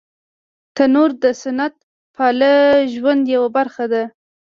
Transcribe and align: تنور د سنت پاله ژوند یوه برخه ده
تنور 0.75 1.09
د 1.23 1.25
سنت 1.41 1.73
پاله 2.15 2.53
ژوند 2.93 3.23
یوه 3.35 3.49
برخه 3.57 3.85
ده 3.93 4.03